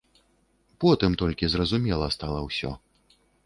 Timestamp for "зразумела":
1.57-2.11